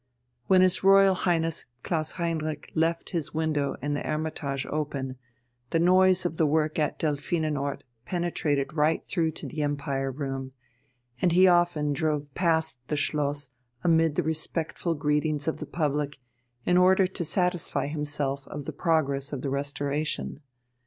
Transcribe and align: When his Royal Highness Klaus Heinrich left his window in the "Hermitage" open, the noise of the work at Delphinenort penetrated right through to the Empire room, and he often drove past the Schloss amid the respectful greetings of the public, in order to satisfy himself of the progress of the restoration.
When 0.47 0.61
his 0.61 0.83
Royal 0.83 1.13
Highness 1.13 1.65
Klaus 1.83 2.13
Heinrich 2.13 2.71
left 2.73 3.11
his 3.11 3.35
window 3.35 3.75
in 3.83 3.93
the 3.93 4.01
"Hermitage" 4.01 4.65
open, 4.65 5.19
the 5.69 5.77
noise 5.77 6.25
of 6.25 6.37
the 6.37 6.47
work 6.47 6.79
at 6.79 6.97
Delphinenort 6.97 7.83
penetrated 8.03 8.73
right 8.73 9.05
through 9.05 9.29
to 9.33 9.45
the 9.45 9.61
Empire 9.61 10.09
room, 10.11 10.53
and 11.21 11.33
he 11.33 11.47
often 11.47 11.93
drove 11.93 12.33
past 12.33 12.79
the 12.87 12.97
Schloss 12.97 13.49
amid 13.83 14.15
the 14.15 14.23
respectful 14.23 14.95
greetings 14.95 15.47
of 15.47 15.57
the 15.57 15.67
public, 15.67 16.17
in 16.65 16.77
order 16.77 17.05
to 17.05 17.23
satisfy 17.23 17.85
himself 17.85 18.47
of 18.47 18.65
the 18.65 18.73
progress 18.73 19.31
of 19.31 19.43
the 19.43 19.51
restoration. 19.51 20.39